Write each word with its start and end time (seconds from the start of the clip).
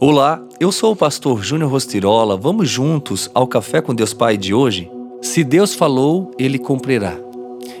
Olá, 0.00 0.40
eu 0.60 0.70
sou 0.70 0.92
o 0.92 0.96
pastor 0.96 1.42
Júnior 1.42 1.72
Rostirola. 1.72 2.36
Vamos 2.36 2.70
juntos 2.70 3.28
ao 3.34 3.48
Café 3.48 3.80
com 3.80 3.92
Deus 3.92 4.14
Pai 4.14 4.36
de 4.36 4.54
hoje? 4.54 4.88
Se 5.20 5.42
Deus 5.42 5.74
falou, 5.74 6.30
ele 6.38 6.56
cumprirá. 6.56 7.18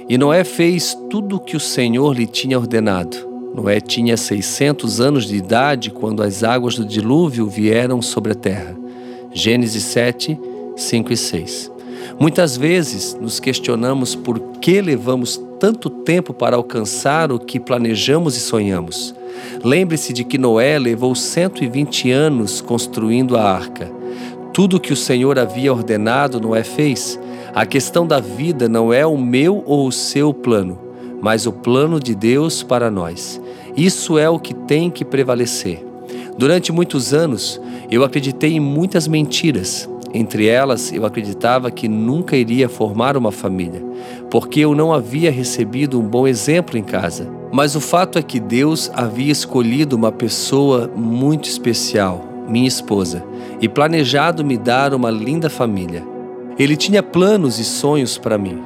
E 0.08 0.18
Noé 0.18 0.42
fez 0.42 0.98
tudo 1.08 1.36
o 1.36 1.40
que 1.40 1.56
o 1.56 1.60
Senhor 1.60 2.12
lhe 2.12 2.26
tinha 2.26 2.58
ordenado. 2.58 3.16
Noé 3.54 3.80
tinha 3.80 4.16
600 4.16 5.00
anos 5.00 5.26
de 5.26 5.36
idade 5.36 5.92
quando 5.92 6.20
as 6.20 6.42
águas 6.42 6.74
do 6.74 6.84
dilúvio 6.84 7.46
vieram 7.46 8.02
sobre 8.02 8.32
a 8.32 8.34
terra. 8.34 8.76
Gênesis 9.32 9.84
7, 9.84 10.36
5 10.76 11.12
e 11.12 11.16
6. 11.16 11.70
Muitas 12.18 12.56
vezes 12.56 13.16
nos 13.20 13.38
questionamos 13.38 14.16
por 14.16 14.40
que 14.60 14.82
levamos 14.82 15.40
tanto 15.60 15.88
tempo 15.88 16.34
para 16.34 16.56
alcançar 16.56 17.30
o 17.30 17.38
que 17.38 17.60
planejamos 17.60 18.36
e 18.36 18.40
sonhamos. 18.40 19.14
Lembre-se 19.64 20.12
de 20.12 20.24
que 20.24 20.38
Noé 20.38 20.78
levou 20.78 21.14
120 21.14 22.10
anos 22.10 22.60
construindo 22.60 23.36
a 23.36 23.42
arca. 23.42 23.90
Tudo 24.52 24.76
o 24.76 24.80
que 24.80 24.92
o 24.92 24.96
Senhor 24.96 25.38
havia 25.38 25.72
ordenado, 25.72 26.40
Noé 26.40 26.64
fez. 26.64 27.18
A 27.54 27.64
questão 27.64 28.06
da 28.06 28.20
vida 28.20 28.68
não 28.68 28.92
é 28.92 29.06
o 29.06 29.16
meu 29.16 29.62
ou 29.66 29.86
o 29.86 29.92
seu 29.92 30.32
plano, 30.34 30.78
mas 31.20 31.46
o 31.46 31.52
plano 31.52 32.00
de 32.00 32.14
Deus 32.14 32.62
para 32.62 32.90
nós. 32.90 33.40
Isso 33.76 34.18
é 34.18 34.28
o 34.28 34.38
que 34.38 34.54
tem 34.54 34.90
que 34.90 35.04
prevalecer. 35.04 35.84
Durante 36.36 36.72
muitos 36.72 37.12
anos, 37.12 37.60
eu 37.90 38.04
acreditei 38.04 38.54
em 38.54 38.60
muitas 38.60 39.08
mentiras. 39.08 39.88
Entre 40.12 40.46
elas, 40.46 40.92
eu 40.92 41.04
acreditava 41.04 41.70
que 41.70 41.86
nunca 41.86 42.36
iria 42.36 42.68
formar 42.68 43.16
uma 43.16 43.30
família, 43.30 43.84
porque 44.30 44.60
eu 44.60 44.74
não 44.74 44.92
havia 44.92 45.30
recebido 45.30 46.00
um 46.00 46.02
bom 46.02 46.26
exemplo 46.26 46.78
em 46.78 46.82
casa. 46.82 47.28
Mas 47.52 47.74
o 47.74 47.80
fato 47.80 48.18
é 48.18 48.22
que 48.22 48.40
Deus 48.40 48.90
havia 48.94 49.32
escolhido 49.32 49.96
uma 49.96 50.12
pessoa 50.12 50.90
muito 50.94 51.48
especial, 51.48 52.24
minha 52.48 52.68
esposa, 52.68 53.22
e 53.60 53.68
planejado 53.68 54.44
me 54.44 54.56
dar 54.56 54.94
uma 54.94 55.10
linda 55.10 55.50
família. 55.50 56.02
Ele 56.58 56.76
tinha 56.76 57.02
planos 57.02 57.58
e 57.58 57.64
sonhos 57.64 58.16
para 58.18 58.38
mim, 58.38 58.62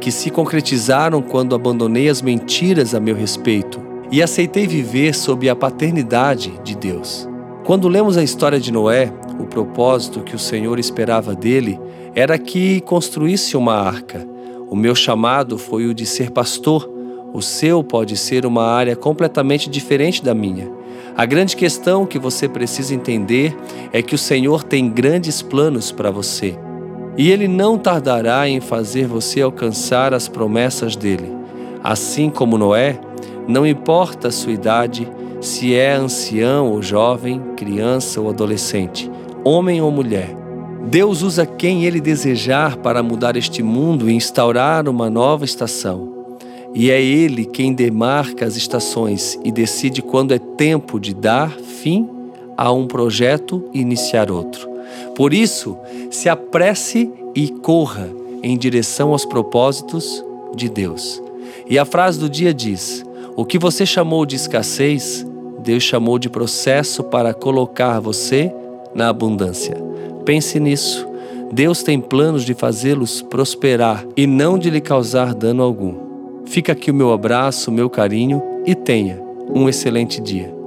que 0.00 0.10
se 0.10 0.30
concretizaram 0.30 1.22
quando 1.22 1.54
abandonei 1.54 2.08
as 2.08 2.20
mentiras 2.20 2.94
a 2.94 3.00
meu 3.00 3.14
respeito 3.14 3.80
e 4.10 4.22
aceitei 4.22 4.66
viver 4.66 5.14
sob 5.14 5.48
a 5.48 5.54
paternidade 5.54 6.52
de 6.64 6.74
Deus. 6.74 7.28
Quando 7.64 7.88
lemos 7.88 8.16
a 8.16 8.22
história 8.22 8.58
de 8.58 8.72
Noé, 8.72 9.12
o 9.40 9.46
propósito 9.46 10.20
que 10.20 10.36
o 10.36 10.38
Senhor 10.38 10.78
esperava 10.78 11.34
dele 11.34 11.78
era 12.14 12.38
que 12.38 12.80
construísse 12.82 13.56
uma 13.56 13.74
arca. 13.74 14.26
O 14.68 14.76
meu 14.76 14.94
chamado 14.94 15.58
foi 15.58 15.86
o 15.86 15.94
de 15.94 16.06
ser 16.06 16.30
pastor 16.30 17.00
o 17.32 17.40
seu 17.40 17.84
pode 17.84 18.16
ser 18.16 18.44
uma 18.44 18.64
área 18.64 18.96
completamente 18.96 19.70
diferente 19.70 20.22
da 20.22 20.34
minha. 20.34 20.68
A 21.16 21.24
grande 21.24 21.54
questão 21.54 22.04
que 22.04 22.18
você 22.18 22.48
precisa 22.48 22.94
entender 22.94 23.56
é 23.92 24.02
que 24.02 24.14
o 24.14 24.18
Senhor 24.18 24.64
tem 24.64 24.88
grandes 24.88 25.40
planos 25.40 25.92
para 25.92 26.10
você. 26.10 26.58
E 27.16 27.30
Ele 27.30 27.46
não 27.46 27.78
tardará 27.78 28.48
em 28.48 28.60
fazer 28.60 29.06
você 29.06 29.42
alcançar 29.42 30.12
as 30.12 30.28
promessas 30.28 30.96
dele. 30.96 31.30
Assim 31.84 32.30
como 32.30 32.58
Noé, 32.58 32.98
não 33.46 33.66
importa 33.66 34.28
a 34.28 34.32
sua 34.32 34.52
idade, 34.52 35.08
se 35.40 35.74
é 35.74 35.92
ancião 35.92 36.68
ou 36.68 36.82
jovem, 36.82 37.40
criança 37.56 38.20
ou 38.20 38.28
adolescente, 38.28 39.09
homem 39.44 39.80
ou 39.80 39.90
mulher. 39.90 40.34
Deus 40.88 41.22
usa 41.22 41.44
quem 41.44 41.84
Ele 41.84 42.00
desejar 42.00 42.76
para 42.76 43.02
mudar 43.02 43.36
este 43.36 43.62
mundo 43.62 44.08
e 44.08 44.14
instaurar 44.14 44.88
uma 44.88 45.10
nova 45.10 45.44
estação. 45.44 46.26
E 46.74 46.90
é 46.90 47.02
Ele 47.02 47.44
quem 47.44 47.72
demarca 47.72 48.46
as 48.46 48.56
estações 48.56 49.38
e 49.44 49.52
decide 49.52 50.02
quando 50.02 50.32
é 50.32 50.38
tempo 50.38 50.98
de 50.98 51.14
dar 51.14 51.50
fim 51.50 52.08
a 52.56 52.72
um 52.72 52.86
projeto 52.86 53.64
e 53.72 53.80
iniciar 53.80 54.30
outro. 54.30 54.68
Por 55.14 55.34
isso, 55.34 55.76
se 56.10 56.28
apresse 56.28 57.10
e 57.34 57.48
corra 57.48 58.10
em 58.42 58.56
direção 58.56 59.10
aos 59.10 59.24
propósitos 59.24 60.24
de 60.54 60.68
Deus. 60.68 61.22
E 61.68 61.78
a 61.78 61.84
frase 61.84 62.18
do 62.18 62.28
dia 62.28 62.52
diz: 62.52 63.04
O 63.36 63.44
que 63.44 63.58
você 63.58 63.84
chamou 63.84 64.24
de 64.24 64.36
escassez, 64.36 65.26
Deus 65.60 65.82
chamou 65.82 66.18
de 66.18 66.28
processo 66.28 67.04
para 67.04 67.34
colocar 67.34 68.00
você 68.00 68.52
na 68.94 69.08
abundância. 69.08 69.76
Pense 70.24 70.58
nisso. 70.60 71.06
Deus 71.52 71.82
tem 71.82 72.00
planos 72.00 72.44
de 72.44 72.54
fazê-los 72.54 73.22
prosperar 73.22 74.06
e 74.16 74.26
não 74.26 74.58
de 74.58 74.70
lhe 74.70 74.80
causar 74.80 75.34
dano 75.34 75.62
algum. 75.62 75.94
Fica 76.46 76.72
aqui 76.72 76.90
o 76.90 76.94
meu 76.94 77.12
abraço, 77.12 77.70
o 77.70 77.74
meu 77.74 77.90
carinho 77.90 78.42
e 78.66 78.74
tenha 78.74 79.20
um 79.52 79.68
excelente 79.68 80.20
dia. 80.20 80.59